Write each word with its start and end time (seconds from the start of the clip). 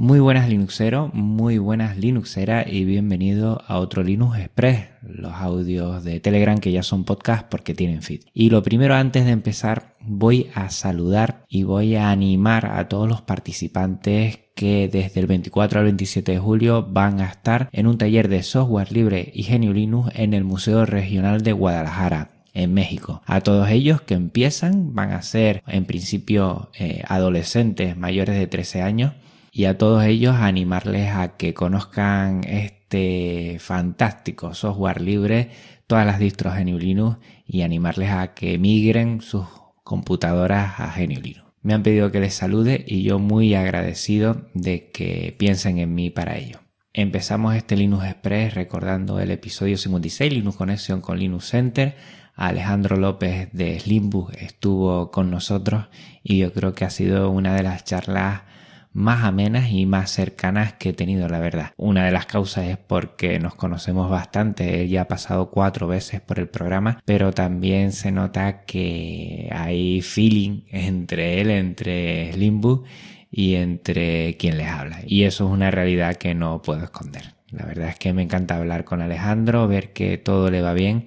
Muy 0.00 0.20
buenas 0.20 0.48
Linuxero, 0.48 1.10
muy 1.12 1.58
buenas 1.58 1.96
Linuxera 1.96 2.64
y 2.64 2.84
bienvenido 2.84 3.64
a 3.66 3.78
otro 3.78 4.04
Linux 4.04 4.38
Express, 4.38 4.86
los 5.02 5.32
audios 5.32 6.04
de 6.04 6.20
Telegram 6.20 6.56
que 6.58 6.70
ya 6.70 6.84
son 6.84 7.02
podcast 7.02 7.48
porque 7.48 7.74
tienen 7.74 8.02
feed. 8.02 8.20
Y 8.32 8.50
lo 8.50 8.62
primero 8.62 8.94
antes 8.94 9.24
de 9.24 9.32
empezar 9.32 9.96
voy 10.00 10.50
a 10.54 10.70
saludar 10.70 11.42
y 11.48 11.64
voy 11.64 11.96
a 11.96 12.12
animar 12.12 12.66
a 12.66 12.86
todos 12.86 13.08
los 13.08 13.22
participantes 13.22 14.38
que 14.54 14.86
desde 14.86 15.18
el 15.18 15.26
24 15.26 15.80
al 15.80 15.86
27 15.86 16.30
de 16.30 16.38
julio 16.38 16.86
van 16.88 17.20
a 17.20 17.26
estar 17.26 17.68
en 17.72 17.88
un 17.88 17.98
taller 17.98 18.28
de 18.28 18.44
software 18.44 18.92
libre 18.92 19.32
y 19.34 19.42
genio 19.42 19.72
Linux 19.72 20.12
en 20.14 20.32
el 20.32 20.44
Museo 20.44 20.86
Regional 20.86 21.42
de 21.42 21.50
Guadalajara 21.50 22.30
en 22.54 22.72
México. 22.72 23.20
A 23.26 23.40
todos 23.40 23.68
ellos 23.68 24.00
que 24.00 24.14
empiezan 24.14 24.94
van 24.94 25.10
a 25.10 25.22
ser 25.22 25.64
en 25.66 25.86
principio 25.86 26.70
eh, 26.78 27.02
adolescentes 27.08 27.96
mayores 27.96 28.36
de 28.36 28.46
13 28.46 28.82
años 28.82 29.12
y 29.58 29.64
a 29.64 29.76
todos 29.76 30.04
ellos 30.04 30.36
animarles 30.36 31.10
a 31.10 31.36
que 31.36 31.52
conozcan 31.52 32.44
este 32.44 33.56
fantástico 33.58 34.54
software 34.54 35.00
libre, 35.00 35.50
todas 35.88 36.06
las 36.06 36.20
distros 36.20 36.54
GNU 36.54 36.78
Linux 36.78 37.18
y 37.44 37.62
animarles 37.62 38.10
a 38.10 38.34
que 38.34 38.56
migren 38.56 39.20
sus 39.20 39.46
computadoras 39.82 40.78
a 40.78 40.94
GNU 40.96 41.20
Linux. 41.20 41.42
Me 41.62 41.74
han 41.74 41.82
pedido 41.82 42.12
que 42.12 42.20
les 42.20 42.34
salude 42.34 42.84
y 42.86 43.02
yo 43.02 43.18
muy 43.18 43.56
agradecido 43.56 44.48
de 44.54 44.92
que 44.92 45.34
piensen 45.36 45.78
en 45.78 45.92
mí 45.92 46.08
para 46.10 46.38
ello. 46.38 46.60
Empezamos 46.92 47.56
este 47.56 47.76
Linux 47.76 48.04
Express 48.04 48.54
recordando 48.54 49.18
el 49.18 49.32
episodio 49.32 49.76
56, 49.76 50.34
Linux 50.34 50.56
Conexión 50.56 51.00
con 51.00 51.18
Linux 51.18 51.46
Center. 51.46 51.96
Alejandro 52.36 52.96
López 52.96 53.48
de 53.50 53.80
Slimbook 53.80 54.34
estuvo 54.34 55.10
con 55.10 55.32
nosotros 55.32 55.86
y 56.22 56.38
yo 56.38 56.52
creo 56.52 56.74
que 56.74 56.84
ha 56.84 56.90
sido 56.90 57.30
una 57.30 57.56
de 57.56 57.64
las 57.64 57.82
charlas 57.82 58.42
más 58.92 59.24
amenas 59.24 59.70
y 59.70 59.86
más 59.86 60.10
cercanas 60.10 60.72
que 60.74 60.90
he 60.90 60.92
tenido, 60.92 61.28
la 61.28 61.38
verdad. 61.38 61.72
Una 61.76 62.04
de 62.04 62.12
las 62.12 62.26
causas 62.26 62.66
es 62.66 62.78
porque 62.78 63.38
nos 63.38 63.54
conocemos 63.54 64.10
bastante. 64.10 64.82
Él 64.82 64.88
ya 64.88 65.02
ha 65.02 65.08
pasado 65.08 65.50
cuatro 65.50 65.86
veces 65.86 66.20
por 66.20 66.38
el 66.38 66.48
programa, 66.48 67.00
pero 67.04 67.32
también 67.32 67.92
se 67.92 68.10
nota 68.12 68.64
que 68.64 69.48
hay 69.52 70.02
feeling 70.02 70.62
entre 70.70 71.40
él, 71.40 71.50
entre 71.50 72.32
Slimbu 72.32 72.84
y 73.30 73.54
entre 73.54 74.36
quien 74.36 74.56
les 74.56 74.68
habla. 74.68 75.00
Y 75.06 75.24
eso 75.24 75.46
es 75.46 75.52
una 75.52 75.70
realidad 75.70 76.16
que 76.16 76.34
no 76.34 76.62
puedo 76.62 76.82
esconder. 76.84 77.34
La 77.50 77.64
verdad 77.64 77.88
es 77.88 77.98
que 77.98 78.12
me 78.12 78.22
encanta 78.22 78.56
hablar 78.56 78.84
con 78.84 79.00
Alejandro, 79.00 79.68
ver 79.68 79.92
que 79.92 80.18
todo 80.18 80.50
le 80.50 80.60
va 80.60 80.74
bien 80.74 81.06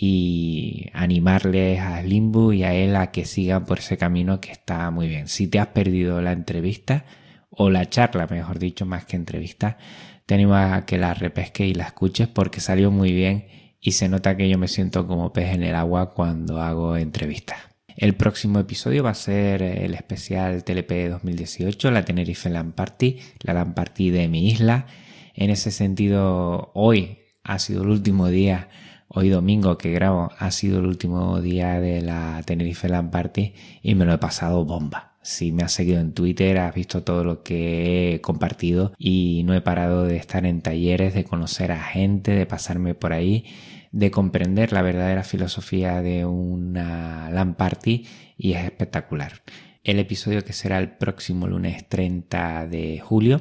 y 0.00 0.90
animarles 0.92 1.80
a 1.80 2.02
Limbu 2.02 2.52
y 2.52 2.62
a 2.62 2.72
él 2.72 2.94
a 2.94 3.10
que 3.10 3.24
sigan 3.24 3.64
por 3.64 3.80
ese 3.80 3.98
camino 3.98 4.40
que 4.40 4.52
está 4.52 4.90
muy 4.90 5.08
bien. 5.08 5.26
Si 5.26 5.48
te 5.48 5.58
has 5.58 5.68
perdido 5.68 6.20
la 6.20 6.32
entrevista 6.32 7.04
o 7.50 7.70
la 7.70 7.88
charla, 7.88 8.26
mejor 8.28 8.58
dicho, 8.60 8.86
más 8.86 9.06
que 9.06 9.16
entrevista, 9.16 9.76
te 10.26 10.34
animo 10.34 10.54
a 10.54 10.86
que 10.86 10.98
la 10.98 11.14
repesque 11.14 11.66
y 11.66 11.74
la 11.74 11.84
escuches 11.84 12.28
porque 12.28 12.60
salió 12.60 12.90
muy 12.90 13.12
bien 13.12 13.46
y 13.80 13.92
se 13.92 14.08
nota 14.08 14.36
que 14.36 14.48
yo 14.48 14.58
me 14.58 14.68
siento 14.68 15.06
como 15.06 15.32
pez 15.32 15.54
en 15.54 15.64
el 15.64 15.74
agua 15.74 16.12
cuando 16.14 16.60
hago 16.60 16.96
entrevistas. 16.96 17.58
El 17.96 18.14
próximo 18.14 18.60
episodio 18.60 19.02
va 19.02 19.10
a 19.10 19.14
ser 19.14 19.62
el 19.62 19.94
especial 19.94 20.62
TLP 20.62 21.08
2018, 21.10 21.90
la 21.90 22.04
Tenerife 22.04 22.48
Land 22.48 22.74
Party, 22.74 23.18
la 23.40 23.54
Land 23.54 23.74
Party 23.74 24.10
de 24.10 24.28
mi 24.28 24.48
isla. 24.48 24.86
En 25.34 25.50
ese 25.50 25.72
sentido, 25.72 26.70
hoy 26.74 27.18
ha 27.42 27.58
sido 27.58 27.82
el 27.82 27.88
último 27.88 28.28
día 28.28 28.68
Hoy 29.10 29.30
domingo 29.30 29.78
que 29.78 29.90
grabo 29.90 30.32
ha 30.38 30.50
sido 30.50 30.80
el 30.80 30.86
último 30.86 31.40
día 31.40 31.80
de 31.80 32.02
la 32.02 32.42
Tenerife 32.44 32.90
Land 32.90 33.10
Party 33.10 33.54
y 33.82 33.94
me 33.94 34.04
lo 34.04 34.12
he 34.12 34.18
pasado 34.18 34.66
bomba. 34.66 35.14
Si 35.22 35.50
me 35.50 35.62
has 35.62 35.72
seguido 35.72 35.98
en 35.98 36.12
Twitter, 36.12 36.58
has 36.58 36.74
visto 36.74 37.02
todo 37.04 37.24
lo 37.24 37.42
que 37.42 38.12
he 38.12 38.20
compartido 38.20 38.92
y 38.98 39.44
no 39.46 39.54
he 39.54 39.62
parado 39.62 40.04
de 40.04 40.16
estar 40.16 40.44
en 40.44 40.60
talleres, 40.60 41.14
de 41.14 41.24
conocer 41.24 41.72
a 41.72 41.82
gente, 41.82 42.32
de 42.32 42.44
pasarme 42.44 42.94
por 42.94 43.14
ahí, 43.14 43.46
de 43.92 44.10
comprender 44.10 44.74
la 44.74 44.82
verdadera 44.82 45.24
filosofía 45.24 46.02
de 46.02 46.26
una 46.26 47.30
LAN 47.30 47.54
party 47.54 48.06
y 48.36 48.52
es 48.52 48.62
espectacular. 48.62 49.40
El 49.84 50.00
episodio 50.00 50.44
que 50.44 50.52
será 50.52 50.78
el 50.78 50.90
próximo 50.90 51.46
lunes 51.46 51.88
30 51.88 52.66
de 52.66 53.00
julio 53.00 53.40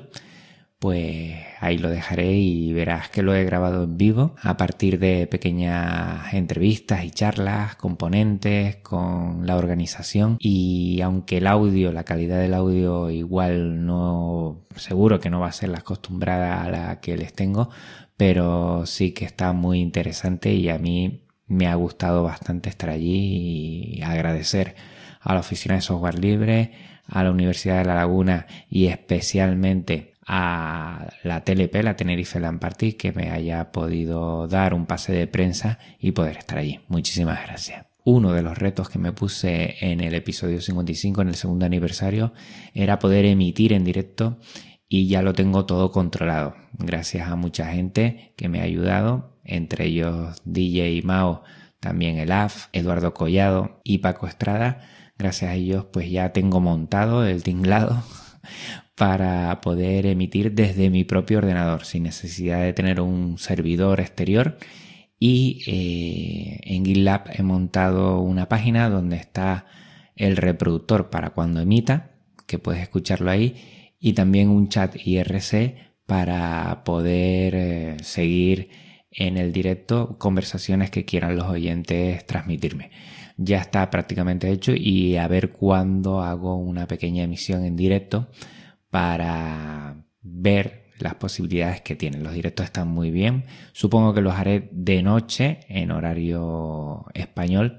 pues 0.79 1.35
ahí 1.59 1.77
lo 1.79 1.89
dejaré 1.89 2.33
y 2.33 2.71
verás 2.71 3.09
que 3.09 3.23
lo 3.23 3.33
he 3.33 3.43
grabado 3.43 3.83
en 3.83 3.97
vivo 3.97 4.35
a 4.41 4.57
partir 4.57 4.99
de 4.99 5.25
pequeñas 5.27 6.33
entrevistas 6.33 7.03
y 7.03 7.11
charlas, 7.11 7.75
componentes 7.75 8.77
con 8.77 9.47
la 9.47 9.55
organización. 9.57 10.37
Y 10.39 11.01
aunque 11.01 11.37
el 11.37 11.47
audio, 11.47 11.91
la 11.91 12.03
calidad 12.03 12.39
del 12.39 12.53
audio 12.53 13.09
igual 13.09 13.85
no, 13.85 14.67
seguro 14.75 15.19
que 15.19 15.29
no 15.31 15.39
va 15.39 15.47
a 15.47 15.51
ser 15.51 15.69
la 15.69 15.79
acostumbrada 15.79 16.63
a 16.63 16.69
la 16.69 16.99
que 16.99 17.17
les 17.17 17.33
tengo, 17.33 17.69
pero 18.15 18.85
sí 18.85 19.13
que 19.13 19.25
está 19.25 19.53
muy 19.53 19.79
interesante 19.79 20.53
y 20.53 20.69
a 20.69 20.77
mí 20.77 21.27
me 21.47 21.67
ha 21.67 21.75
gustado 21.75 22.23
bastante 22.23 22.69
estar 22.69 22.89
allí 22.89 23.97
y 23.97 24.01
agradecer 24.03 24.75
a 25.21 25.33
la 25.33 25.39
Oficina 25.39 25.75
de 25.75 25.81
Software 25.81 26.19
Libre, 26.19 26.71
a 27.07 27.23
la 27.23 27.31
Universidad 27.31 27.79
de 27.79 27.85
La 27.85 27.95
Laguna 27.95 28.47
y 28.69 28.87
especialmente 28.87 30.16
a 30.27 31.07
la 31.23 31.43
TLP, 31.43 31.75
la 31.83 31.95
Tenerife 31.95 32.39
Land 32.39 32.59
Party, 32.59 32.93
que 32.93 33.13
me 33.13 33.31
haya 33.31 33.71
podido 33.71 34.47
dar 34.47 34.73
un 34.73 34.85
pase 34.85 35.13
de 35.13 35.25
prensa 35.25 35.79
y 35.99 36.11
poder 36.11 36.37
estar 36.37 36.57
allí. 36.57 36.81
Muchísimas 36.89 37.41
gracias. 37.45 37.85
Uno 38.03 38.33
de 38.33 38.41
los 38.41 38.57
retos 38.57 38.89
que 38.89 38.99
me 38.99 39.13
puse 39.13 39.75
en 39.79 40.01
el 40.01 40.13
episodio 40.13 40.61
55, 40.61 41.21
en 41.21 41.29
el 41.29 41.35
segundo 41.35 41.65
aniversario, 41.65 42.33
era 42.73 42.99
poder 42.99 43.25
emitir 43.25 43.71
en 43.71 43.85
directo 43.85 44.37
y 44.89 45.07
ya 45.07 45.21
lo 45.21 45.33
tengo 45.33 45.65
todo 45.65 45.91
controlado. 45.91 46.55
Gracias 46.73 47.29
a 47.29 47.35
mucha 47.35 47.67
gente 47.67 48.33
que 48.35 48.49
me 48.49 48.59
ha 48.59 48.63
ayudado, 48.63 49.39
entre 49.43 49.85
ellos 49.85 50.41
DJ 50.43 51.01
Mao, 51.03 51.43
también 51.79 52.17
el 52.17 52.31
AF, 52.31 52.67
Eduardo 52.73 53.13
Collado 53.13 53.79
y 53.83 53.99
Paco 53.99 54.27
Estrada. 54.27 54.81
Gracias 55.17 55.51
a 55.51 55.55
ellos 55.55 55.85
pues 55.91 56.11
ya 56.11 56.33
tengo 56.33 56.59
montado 56.59 57.25
el 57.25 57.43
tinglado 57.43 58.03
para 58.97 59.61
poder 59.61 60.07
emitir 60.07 60.53
desde 60.53 60.89
mi 60.89 61.03
propio 61.03 61.37
ordenador 61.37 61.85
sin 61.85 62.03
necesidad 62.03 62.63
de 62.63 62.73
tener 62.73 62.99
un 62.99 63.37
servidor 63.37 63.99
exterior 63.99 64.57
y 65.19 65.61
eh, 65.67 66.59
en 66.63 66.83
GitLab 66.83 67.29
he 67.31 67.43
montado 67.43 68.19
una 68.21 68.49
página 68.49 68.89
donde 68.89 69.17
está 69.17 69.67
el 70.15 70.35
reproductor 70.35 71.11
para 71.11 71.29
cuando 71.29 71.61
emita 71.61 72.15
que 72.47 72.57
puedes 72.57 72.81
escucharlo 72.81 73.29
ahí 73.29 73.93
y 73.99 74.13
también 74.13 74.49
un 74.49 74.67
chat 74.67 74.95
IRC 75.05 75.75
para 76.07 76.83
poder 76.83 77.53
eh, 77.55 77.97
seguir 78.01 78.69
en 79.11 79.37
el 79.37 79.53
directo 79.53 80.17
conversaciones 80.17 80.89
que 80.89 81.05
quieran 81.05 81.35
los 81.35 81.45
oyentes 81.45 82.25
transmitirme. 82.25 82.89
Ya 83.37 83.59
está 83.59 83.91
prácticamente 83.91 84.49
hecho 84.49 84.73
y 84.75 85.17
a 85.17 85.27
ver 85.27 85.51
cuándo 85.51 86.21
hago 86.21 86.55
una 86.55 86.87
pequeña 86.87 87.23
emisión 87.23 87.63
en 87.63 87.75
directo 87.75 88.29
para 88.97 90.07
ver 90.23 90.89
las 90.97 91.13
posibilidades 91.13 91.81
que 91.81 91.95
tienen. 91.95 92.23
Los 92.23 92.33
directos 92.33 92.65
están 92.65 92.87
muy 92.87 93.11
bien. 93.11 93.45
Supongo 93.71 94.15
que 94.15 94.21
los 94.21 94.33
haré 94.33 94.69
de 94.71 95.03
noche 95.03 95.59
en 95.69 95.91
horario 95.91 97.05
español 97.13 97.77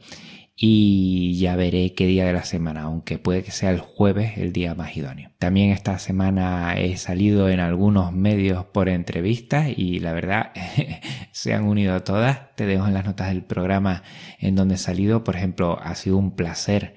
y 0.55 1.37
ya 1.41 1.57
veré 1.57 1.93
qué 1.95 2.07
día 2.07 2.25
de 2.25 2.33
la 2.33 2.45
semana, 2.45 2.83
aunque 2.83 3.19
puede 3.19 3.43
que 3.43 3.51
sea 3.51 3.71
el 3.71 3.81
jueves 3.81 4.39
el 4.39 4.53
día 4.53 4.77
más 4.77 4.97
idóneo. 4.97 5.33
También 5.41 5.71
esta 5.71 5.99
semana 5.99 6.79
he 6.79 6.97
salido 6.97 7.49
en 7.49 7.59
algunos 7.59 8.13
medios 8.13 8.67
por 8.67 8.89
entrevistas 8.89 9.71
y 9.77 9.99
la 9.99 10.13
verdad 10.13 10.53
se 11.33 11.53
han 11.53 11.65
unido 11.65 12.01
todas. 12.05 12.55
Te 12.55 12.65
dejo 12.65 12.87
en 12.87 12.95
las 12.95 13.05
notas 13.05 13.27
del 13.31 13.43
programa 13.43 14.05
en 14.39 14.55
donde 14.55 14.77
he 14.77 14.79
salido. 14.79 15.25
Por 15.25 15.35
ejemplo, 15.35 15.81
ha 15.83 15.97
sido 15.97 16.17
un 16.17 16.37
placer 16.37 16.95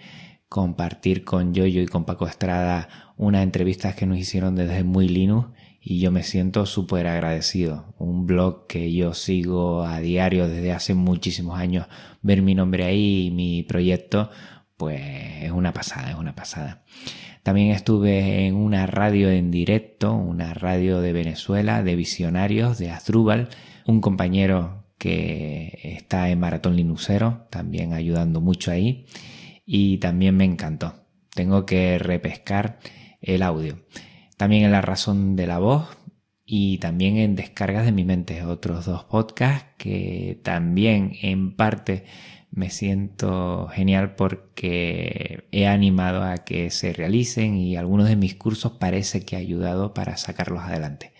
compartir 0.52 1.24
con 1.24 1.54
Yoyo 1.54 1.82
y 1.82 1.86
con 1.86 2.04
Paco 2.04 2.28
Estrada 2.28 2.90
una 3.16 3.42
entrevista 3.42 3.96
que 3.96 4.06
nos 4.06 4.18
hicieron 4.18 4.54
desde 4.54 4.84
Muy 4.84 5.08
Linux 5.08 5.48
y 5.80 6.02
yo 6.02 6.12
me 6.12 6.24
siento 6.24 6.66
súper 6.66 7.08
agradecido. 7.08 7.96
Un 7.98 8.28
blog 8.28 8.68
que 8.68 8.92
yo 8.92 9.14
sigo 9.14 9.86
a 9.86 10.02
diario 10.02 10.50
desde 10.50 10.74
hace 10.74 10.94
muchísimos 10.94 11.58
años, 11.58 11.88
ver 12.22 12.42
mi 12.42 12.54
nombre 12.54 12.84
ahí 12.84 13.28
y 13.28 13.32
mi 13.32 13.64
proyecto, 13.64 14.30
pues 14.76 15.02
es 15.42 15.52
una 15.52 15.72
pasada, 15.72 16.10
es 16.10 16.18
una 16.18 16.36
pasada. 16.36 16.84
También 17.44 17.72
estuve 17.72 18.46
en 18.46 18.56
una 18.56 18.86
radio 18.88 19.32
en 19.32 19.52
directo, 19.52 20.14
una 20.14 20.54
radio 20.54 21.00
de 21.00 21.14
Venezuela, 21.14 21.82
de 21.82 21.96
visionarios, 21.96 22.78
de 22.78 22.92
Azdrúbal, 22.92 23.48
un 23.86 24.02
compañero 24.02 24.84
que 24.98 25.80
está 25.82 26.30
en 26.30 26.42
Maratón 26.42 26.76
Linuxero, 26.76 27.48
también 27.50 27.94
ayudando 27.94 28.42
mucho 28.42 28.70
ahí, 28.70 29.06
y 29.66 29.98
también 29.98 30.38
me 30.38 30.46
encantó. 30.46 30.96
Tengo 31.34 31.66
que 31.66 31.98
repescar 32.00 32.80
el 33.22 33.44
audio. 33.44 33.80
También 34.38 34.64
en 34.66 34.72
La 34.72 34.82
Razón 34.82 35.36
de 35.36 35.48
la 35.48 35.60
Voz 35.60 35.88
y 36.46 36.80
también 36.80 37.18
en 37.18 37.36
Descargas 37.36 37.86
de 37.86 37.92
mi 37.92 38.04
mente, 38.04 38.44
otros 38.44 38.86
dos 38.86 39.04
podcasts 39.06 39.70
que 39.78 40.40
también 40.44 41.14
en 41.22 41.56
parte 41.56 42.06
me 42.52 42.70
siento 42.70 43.70
genial 43.70 44.16
porque 44.16 45.48
he 45.52 45.68
animado 45.68 46.24
a 46.24 46.40
que 46.40 46.70
se 46.70 46.92
realicen 46.92 47.56
y 47.56 47.78
algunos 47.78 48.10
de 48.10 48.18
mis 48.18 48.36
cursos 48.36 48.74
parece 48.74 49.26
que 49.26 49.38
ha 49.38 49.40
ayudado 49.40 49.94
para 49.94 50.18
sacarlos 50.18 50.64
adelante. 50.64 51.14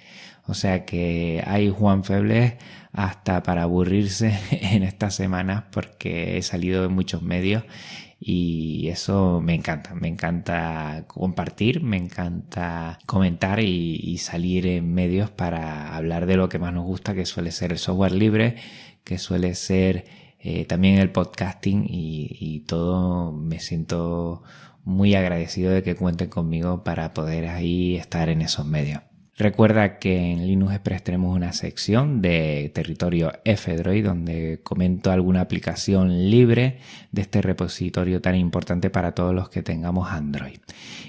O 0.46 0.54
sea 0.54 0.86
que 0.86 1.42
hay 1.46 1.70
Juan 1.70 2.04
Febles 2.04 2.56
hasta 2.94 3.44
para 3.44 3.64
aburrirse 3.64 4.38
en 4.52 4.84
estas 4.84 5.16
semanas 5.16 5.66
porque 5.72 6.38
he 6.38 6.42
salido 6.42 6.86
en 6.86 6.94
muchos 6.94 7.22
medios 7.22 7.64
y 8.24 8.88
eso 8.90 9.42
me 9.42 9.56
encanta, 9.56 9.96
me 9.96 10.08
encanta 10.08 11.06
compartir, 11.08 11.82
me 11.82 11.98
encanta 11.98 13.00
comentar 13.08 13.60
y, 13.60 14.18
salir 14.20 14.68
en 14.68 14.94
medios 14.94 15.32
para 15.32 15.96
hablar 15.96 16.28
de 16.28 16.38
lo 16.38 16.48
que 16.48 16.60
más 16.60 16.72
nos 16.72 16.86
gusta, 16.86 17.16
que 17.16 17.26
suele 17.26 17.52
ser 17.52 17.72
el 17.72 17.80
software 17.80 18.12
libre, 18.12 18.58
que 19.04 19.18
suele 19.18 19.56
ser 19.56 20.06
eh, 20.40 20.66
también 20.66 21.00
el 21.00 21.12
podcasting 21.12 21.86
y, 21.90 22.38
y 22.40 22.60
todo 22.62 23.32
me 23.32 23.60
siento 23.60 24.44
muy 24.84 25.16
agradecido 25.16 25.72
de 25.72 25.82
que 25.82 25.96
cuenten 25.96 26.30
conmigo 26.30 26.84
para 26.84 27.14
poder 27.16 27.48
ahí 27.48 27.96
estar 27.96 28.30
en 28.30 28.44
esos 28.44 28.68
medios. 28.68 29.02
Recuerda 29.42 29.98
que 29.98 30.34
en 30.34 30.46
Linux 30.46 30.74
Express 30.74 31.02
tenemos 31.02 31.36
una 31.36 31.52
sección 31.52 32.22
de 32.22 32.72
territorio 32.76 33.32
F-Droid 33.44 34.06
donde 34.06 34.60
comento 34.62 35.12
alguna 35.12 35.42
aplicación 35.42 36.30
libre 36.30 36.78
de 37.12 37.24
este 37.24 37.42
repositorio 37.42 38.22
tan 38.22 38.36
importante 38.36 38.92
para 38.92 39.16
todos 39.16 39.34
los 39.34 39.50
que 39.50 39.64
tengamos 39.64 40.12
Android. 40.12 40.60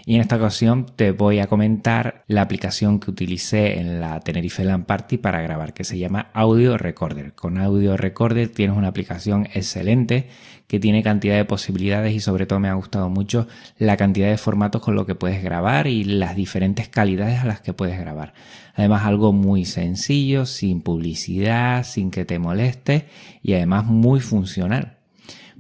Y 0.07 0.15
en 0.15 0.23
esta 0.23 0.37
ocasión 0.37 0.87
te 0.97 1.13
voy 1.13 1.41
a 1.41 1.47
comentar 1.47 2.25
la 2.27 2.41
aplicación 2.41 3.01
que 3.01 3.11
utilicé 3.11 3.79
en 3.79 4.01
la 4.01 4.19
Tenerife 4.21 4.65
LAN 4.65 4.87
Party 4.87 5.19
para 5.19 5.43
grabar 5.43 5.75
que 5.75 5.85
se 5.85 5.99
llama 5.99 6.31
Audio 6.33 6.79
Recorder. 6.79 7.35
Con 7.35 7.59
Audio 7.59 7.99
Recorder 7.99 8.49
tienes 8.49 8.79
una 8.79 8.89
aplicación 8.89 9.47
excelente 9.53 10.29
que 10.73 10.81
tiene 10.81 11.03
cantidad 11.03 11.37
de 11.37 11.45
posibilidades 11.45 12.15
y 12.15 12.21
sobre 12.21 12.47
todo 12.47 12.59
me 12.59 12.71
ha 12.71 12.73
gustado 12.73 13.11
mucho 13.11 13.47
la 13.77 13.99
cantidad 13.99 14.31
de 14.31 14.39
formatos 14.39 14.81
con 14.81 14.95
lo 14.95 15.05
que 15.05 15.15
puedes 15.15 15.43
grabar 15.43 15.87
y 15.87 16.03
las 16.03 16.35
diferentes 16.35 16.89
calidades 16.89 17.41
a 17.41 17.45
las 17.45 17.61
que 17.61 17.75
puedes 17.75 18.01
grabar. 18.01 18.22
Además 18.75 19.05
algo 19.05 19.33
muy 19.33 19.65
sencillo, 19.65 20.47
sin 20.47 20.83
publicidad, 20.83 21.85
sin 21.85 22.11
que 22.11 22.25
te 22.25 22.39
moleste 22.39 23.07
y 23.43 23.55
además 23.55 23.87
muy 23.87 24.21
funcional. 24.21 24.99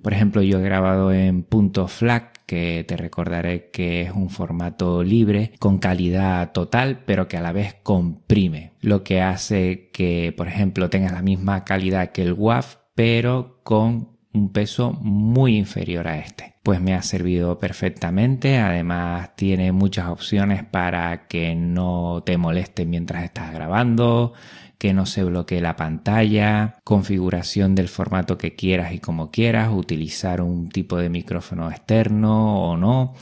Por 0.02 0.12
ejemplo, 0.12 0.42
yo 0.42 0.58
he 0.58 0.62
grabado 0.62 1.12
en 1.12 1.42
punto 1.42 1.86
FLAC, 1.86 2.32
que 2.46 2.84
te 2.86 2.96
recordaré 2.96 3.70
que 3.70 4.02
es 4.02 4.12
un 4.12 4.28
formato 4.28 5.02
libre 5.02 5.52
con 5.58 5.78
calidad 5.78 6.52
total, 6.52 7.02
pero 7.06 7.26
que 7.28 7.38
a 7.38 7.40
la 7.40 7.52
vez 7.52 7.76
comprime, 7.82 8.72
lo 8.80 9.04
que 9.04 9.22
hace 9.22 9.88
que, 9.90 10.34
por 10.36 10.48
ejemplo, 10.48 10.90
tengas 10.90 11.12
la 11.12 11.22
misma 11.22 11.64
calidad 11.64 12.12
que 12.12 12.22
el 12.22 12.34
WAV, 12.34 12.64
pero 12.94 13.60
con 13.62 14.11
un 14.32 14.52
peso 14.52 14.92
muy 14.92 15.56
inferior 15.56 16.08
a 16.08 16.18
este. 16.18 16.54
Pues 16.62 16.80
me 16.80 16.94
ha 16.94 17.02
servido 17.02 17.58
perfectamente, 17.58 18.58
además 18.58 19.34
tiene 19.36 19.72
muchas 19.72 20.08
opciones 20.08 20.64
para 20.64 21.26
que 21.26 21.54
no 21.54 22.22
te 22.24 22.38
moleste 22.38 22.86
mientras 22.86 23.24
estás 23.24 23.52
grabando, 23.52 24.32
que 24.78 24.94
no 24.94 25.06
se 25.06 25.24
bloquee 25.24 25.60
la 25.60 25.76
pantalla, 25.76 26.78
configuración 26.84 27.74
del 27.74 27.88
formato 27.88 28.38
que 28.38 28.54
quieras 28.54 28.92
y 28.92 28.98
como 28.98 29.30
quieras, 29.30 29.70
utilizar 29.72 30.40
un 30.40 30.68
tipo 30.68 30.98
de 30.98 31.08
micrófono 31.08 31.70
externo 31.70 32.62
o 32.62 32.76
no 32.76 33.14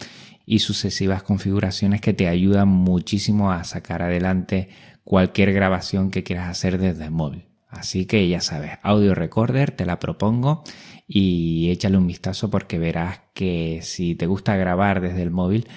y 0.47 0.59
sucesivas 0.61 1.23
configuraciones 1.23 2.01
que 2.01 2.13
te 2.13 2.29
ayudan 2.29 2.69
muchísimo 2.69 3.53
a 3.53 3.65
sacar 3.65 4.03
adelante 4.03 4.69
cualquier 5.05 5.53
grabación 5.53 6.11
que 6.11 6.25
quieras 6.25 6.49
hacer 6.49 6.79
desde 6.79 7.05
el 7.05 7.11
móvil. 7.11 7.50
Así 7.71 8.07
que 8.07 8.29
ya 8.29 8.41
sabes, 8.41 8.73
audio 8.83 9.15
recorder 9.15 9.71
te 9.71 9.87
la 9.87 9.99
propongo 9.99 10.65
y 11.07 11.71
échale 11.71 11.97
un 11.97 12.07
vistazo 12.07 12.51
porque 12.51 12.79
verás 12.79 13.21
que 13.33 13.81
si 13.83 14.15
te 14.15 14.27
gusta 14.27 14.57
grabar 14.57 15.01
desde 15.01 15.23
el 15.23 15.31
móvil, 15.31 15.69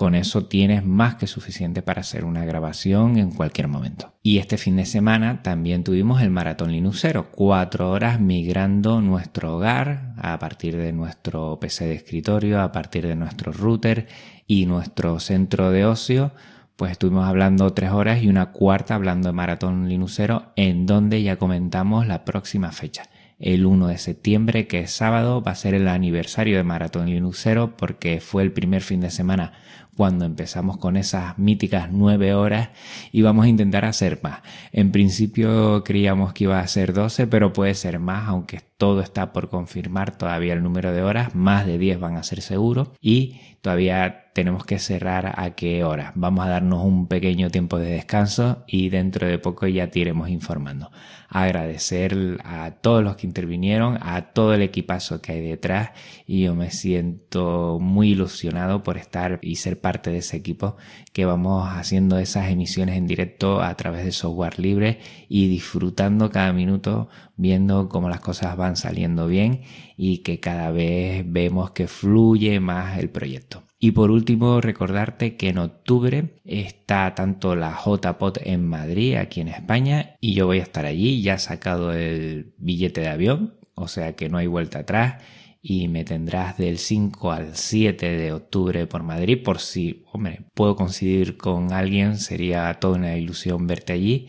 con 0.00 0.14
eso 0.14 0.46
tienes 0.46 0.82
más 0.82 1.16
que 1.16 1.26
suficiente 1.26 1.82
para 1.82 2.00
hacer 2.00 2.24
una 2.24 2.46
grabación 2.46 3.18
en 3.18 3.32
cualquier 3.32 3.68
momento. 3.68 4.14
Y 4.22 4.38
este 4.38 4.56
fin 4.56 4.76
de 4.76 4.86
semana 4.86 5.42
también 5.42 5.84
tuvimos 5.84 6.22
el 6.22 6.30
Maratón 6.30 6.72
Linuxero, 6.72 7.30
cuatro 7.30 7.90
horas 7.90 8.18
migrando 8.18 9.02
nuestro 9.02 9.56
hogar 9.56 10.14
a 10.16 10.38
partir 10.38 10.78
de 10.78 10.94
nuestro 10.94 11.58
PC 11.60 11.86
de 11.86 11.96
escritorio, 11.96 12.62
a 12.62 12.72
partir 12.72 13.06
de 13.06 13.14
nuestro 13.14 13.52
router 13.52 14.08
y 14.46 14.64
nuestro 14.64 15.20
centro 15.20 15.70
de 15.70 15.84
ocio. 15.84 16.32
Pues 16.80 16.92
estuvimos 16.92 17.28
hablando 17.28 17.74
tres 17.74 17.90
horas 17.90 18.22
y 18.22 18.28
una 18.28 18.52
cuarta 18.52 18.94
hablando 18.94 19.28
de 19.28 19.34
Maratón 19.34 19.86
Linuxero, 19.86 20.46
en 20.56 20.86
donde 20.86 21.22
ya 21.22 21.36
comentamos 21.36 22.06
la 22.06 22.24
próxima 22.24 22.72
fecha. 22.72 23.02
El 23.38 23.66
1 23.66 23.88
de 23.88 23.98
septiembre, 23.98 24.66
que 24.66 24.80
es 24.80 24.90
sábado, 24.90 25.42
va 25.42 25.52
a 25.52 25.56
ser 25.56 25.74
el 25.74 25.88
aniversario 25.88 26.56
de 26.56 26.64
Maratón 26.64 27.10
Linuxero 27.10 27.76
porque 27.76 28.18
fue 28.20 28.42
el 28.44 28.52
primer 28.52 28.80
fin 28.80 29.02
de 29.02 29.10
semana 29.10 29.52
cuando 30.00 30.24
empezamos 30.24 30.78
con 30.78 30.96
esas 30.96 31.36
míticas 31.36 31.90
nueve 31.92 32.32
horas 32.32 32.70
y 33.12 33.20
vamos 33.20 33.44
a 33.44 33.48
intentar 33.50 33.84
hacer 33.84 34.18
más. 34.22 34.40
En 34.72 34.92
principio 34.92 35.84
creíamos 35.84 36.32
que 36.32 36.44
iba 36.44 36.58
a 36.58 36.66
ser 36.68 36.94
12, 36.94 37.26
pero 37.26 37.52
puede 37.52 37.74
ser 37.74 37.98
más, 37.98 38.26
aunque 38.26 38.62
todo 38.78 39.02
está 39.02 39.30
por 39.34 39.50
confirmar 39.50 40.16
todavía 40.16 40.54
el 40.54 40.62
número 40.62 40.90
de 40.92 41.02
horas, 41.02 41.34
más 41.34 41.66
de 41.66 41.76
10 41.76 42.00
van 42.00 42.16
a 42.16 42.22
ser 42.22 42.40
seguro 42.40 42.94
y 42.98 43.40
todavía 43.60 44.30
tenemos 44.32 44.64
que 44.64 44.78
cerrar 44.78 45.34
a 45.36 45.50
qué 45.50 45.84
hora. 45.84 46.12
Vamos 46.14 46.46
a 46.46 46.48
darnos 46.48 46.82
un 46.82 47.06
pequeño 47.06 47.50
tiempo 47.50 47.78
de 47.78 47.90
descanso 47.90 48.64
y 48.66 48.88
dentro 48.88 49.26
de 49.26 49.38
poco 49.38 49.66
ya 49.66 49.90
te 49.90 49.98
iremos 49.98 50.30
informando. 50.30 50.90
Agradecer 51.28 52.38
a 52.44 52.70
todos 52.80 53.04
los 53.04 53.16
que 53.16 53.26
intervinieron, 53.26 53.98
a 54.00 54.32
todo 54.32 54.54
el 54.54 54.62
equipazo 54.62 55.20
que 55.20 55.32
hay 55.32 55.40
detrás 55.40 55.90
y 56.26 56.44
yo 56.44 56.54
me 56.54 56.70
siento 56.70 57.78
muy 57.80 58.12
ilusionado 58.12 58.82
por 58.82 58.96
estar 58.96 59.38
y 59.42 59.56
ser 59.56 59.78
parte 59.80 59.89
de 59.98 60.18
ese 60.18 60.36
equipo 60.36 60.76
que 61.12 61.24
vamos 61.24 61.68
haciendo 61.68 62.18
esas 62.18 62.48
emisiones 62.48 62.96
en 62.96 63.06
directo 63.06 63.62
a 63.62 63.74
través 63.76 64.04
de 64.04 64.12
software 64.12 64.58
libre 64.58 65.00
y 65.28 65.48
disfrutando 65.48 66.30
cada 66.30 66.52
minuto 66.52 67.08
viendo 67.36 67.88
cómo 67.88 68.08
las 68.08 68.20
cosas 68.20 68.56
van 68.56 68.76
saliendo 68.76 69.26
bien 69.26 69.62
y 69.96 70.18
que 70.18 70.40
cada 70.40 70.70
vez 70.70 71.24
vemos 71.26 71.72
que 71.72 71.88
fluye 71.88 72.60
más 72.60 72.98
el 72.98 73.10
proyecto. 73.10 73.64
Y 73.78 73.92
por 73.92 74.10
último, 74.10 74.60
recordarte 74.60 75.36
que 75.36 75.48
en 75.48 75.58
octubre 75.58 76.34
está 76.44 77.14
tanto 77.14 77.56
la 77.56 77.74
JPOT 77.74 78.38
en 78.44 78.66
Madrid, 78.66 79.16
aquí 79.16 79.40
en 79.40 79.48
España, 79.48 80.16
y 80.20 80.34
yo 80.34 80.46
voy 80.46 80.60
a 80.60 80.64
estar 80.64 80.84
allí, 80.84 81.22
ya 81.22 81.34
he 81.34 81.38
sacado 81.38 81.92
el 81.92 82.54
billete 82.58 83.00
de 83.00 83.08
avión, 83.08 83.54
o 83.74 83.88
sea 83.88 84.14
que 84.14 84.28
no 84.28 84.36
hay 84.36 84.46
vuelta 84.46 84.80
atrás 84.80 85.22
y 85.62 85.88
me 85.88 86.04
tendrás 86.04 86.56
del 86.56 86.78
5 86.78 87.32
al 87.32 87.56
7 87.56 88.16
de 88.16 88.32
octubre 88.32 88.86
por 88.86 89.02
Madrid 89.02 89.42
por 89.42 89.60
si, 89.60 90.04
hombre, 90.12 90.46
puedo 90.54 90.76
coincidir 90.76 91.36
con 91.36 91.72
alguien, 91.72 92.18
sería 92.18 92.72
toda 92.74 92.96
una 92.96 93.16
ilusión 93.16 93.66
verte 93.66 93.92
allí 93.92 94.28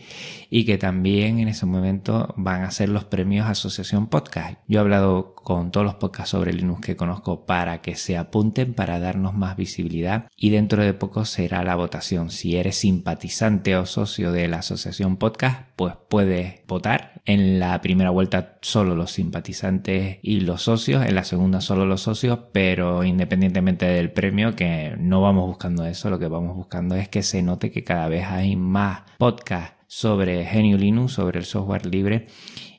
y 0.50 0.64
que 0.64 0.76
también 0.76 1.38
en 1.38 1.48
ese 1.48 1.64
momento 1.64 2.34
van 2.36 2.62
a 2.62 2.70
ser 2.70 2.90
los 2.90 3.04
premios 3.04 3.46
Asociación 3.46 4.08
Podcast. 4.08 4.58
Yo 4.68 4.78
he 4.78 4.82
hablado 4.82 5.34
con 5.34 5.70
todos 5.70 5.84
los 5.86 5.94
podcasts 5.94 6.30
sobre 6.30 6.52
Linux 6.52 6.82
que 6.82 6.96
conozco 6.96 7.46
para 7.46 7.80
que 7.80 7.96
se 7.96 8.16
apunten 8.16 8.74
para 8.74 9.00
darnos 9.00 9.34
más 9.34 9.56
visibilidad 9.56 10.28
y 10.36 10.50
dentro 10.50 10.82
de 10.82 10.94
poco 10.94 11.24
será 11.24 11.64
la 11.64 11.74
votación. 11.74 12.30
Si 12.30 12.56
eres 12.56 12.76
simpatizante 12.76 13.76
o 13.76 13.86
socio 13.86 14.32
de 14.32 14.48
la 14.48 14.58
Asociación 14.58 15.16
Podcast, 15.16 15.68
pues 15.76 15.94
puedes 16.08 16.60
votar. 16.66 17.20
En 17.24 17.60
la 17.60 17.80
primera 17.80 18.10
vuelta 18.10 18.58
solo 18.62 18.96
los 18.96 19.12
simpatizantes 19.12 20.18
y 20.22 20.40
los 20.40 20.62
socios, 20.62 21.06
segunda 21.24 21.60
solo 21.60 21.86
los 21.86 22.02
socios, 22.02 22.38
pero 22.52 23.04
independientemente 23.04 23.86
del 23.86 24.12
premio, 24.12 24.54
que 24.56 24.94
no 24.98 25.20
vamos 25.20 25.46
buscando 25.46 25.84
eso, 25.84 26.10
lo 26.10 26.18
que 26.18 26.28
vamos 26.28 26.56
buscando 26.56 26.94
es 26.94 27.08
que 27.08 27.22
se 27.22 27.42
note 27.42 27.70
que 27.70 27.84
cada 27.84 28.08
vez 28.08 28.26
hay 28.26 28.56
más 28.56 29.02
podcasts 29.18 29.76
sobre 29.86 30.44
Genio 30.44 30.78
Linux, 30.78 31.12
sobre 31.12 31.38
el 31.38 31.44
software 31.44 31.86
libre 31.86 32.26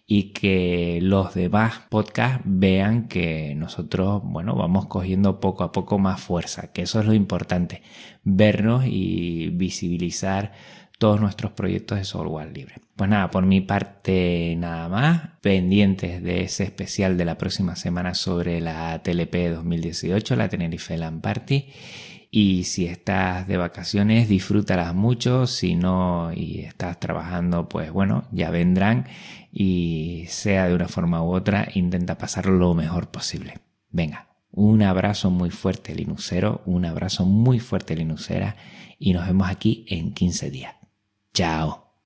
y 0.06 0.34
que 0.34 1.00
los 1.02 1.34
demás 1.34 1.82
podcasts 1.90 2.42
vean 2.46 3.08
que 3.08 3.56
nosotros, 3.56 4.22
bueno, 4.24 4.56
vamos 4.56 4.88
cogiendo 4.88 5.40
poco 5.40 5.64
a 5.64 5.72
poco 5.72 5.98
más 5.98 6.22
fuerza, 6.22 6.72
que 6.72 6.82
eso 6.82 7.00
es 7.00 7.06
lo 7.06 7.14
importante, 7.14 7.82
vernos 8.24 8.86
y 8.86 9.50
visibilizar 9.50 10.52
todos 11.04 11.20
nuestros 11.20 11.52
proyectos 11.52 11.98
de 11.98 12.06
software 12.06 12.50
libre. 12.54 12.76
Pues 12.96 13.10
nada, 13.10 13.30
por 13.30 13.46
mi 13.46 13.60
parte 13.60 14.56
nada 14.58 14.88
más, 14.88 15.32
pendientes 15.42 16.24
de 16.24 16.44
ese 16.44 16.64
especial 16.64 17.18
de 17.18 17.26
la 17.26 17.38
próxima 17.38 17.76
semana 17.76 18.14
sobre 18.14 18.62
la 18.62 19.04
TLP 19.04 19.52
2018, 19.54 20.38
la 20.38 20.48
Tenerife 20.48 20.98
LAN 20.98 21.20
Party 21.20 21.66
y 22.32 22.64
si 22.64 22.86
estás 22.86 23.50
de 23.50 23.58
vacaciones, 23.58 24.30
disfrútalas 24.30 24.96
mucho. 24.96 25.46
Si 25.46 25.76
no 25.76 26.32
y 26.34 26.62
estás 26.62 27.02
trabajando, 27.02 27.68
pues 27.68 27.92
bueno, 27.92 28.24
ya 28.32 28.50
vendrán. 28.50 29.08
Y 29.52 30.24
sea 30.30 30.70
de 30.70 30.74
una 30.74 30.88
forma 30.88 31.22
u 31.22 31.34
otra, 31.34 31.68
intenta 31.74 32.18
pasarlo 32.18 32.54
lo 32.54 32.74
mejor 32.76 33.12
posible. 33.12 33.56
Venga, 33.90 34.30
un 34.52 34.84
abrazo 34.84 35.32
muy 35.32 35.50
fuerte, 35.50 35.94
Linuxero. 35.94 36.62
Un 36.66 36.86
abrazo 36.86 37.26
muy 37.26 37.60
fuerte, 37.60 37.94
Linuxera. 37.94 38.56
Y 38.98 39.12
nos 39.12 39.28
vemos 39.28 39.50
aquí 39.50 39.86
en 39.90 40.14
15 40.14 40.50
días. 40.50 40.76
教。 41.34 41.83